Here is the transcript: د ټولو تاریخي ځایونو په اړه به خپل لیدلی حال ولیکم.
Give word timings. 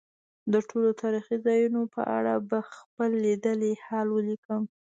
د 0.51 0.53
ټولو 0.69 0.89
تاریخي 1.01 1.35
ځایونو 1.45 1.81
په 1.95 2.01
اړه 2.17 2.33
به 2.49 2.59
خپل 2.75 3.09
لیدلی 3.25 3.73
حال 3.85 4.07
ولیکم. 4.11 4.61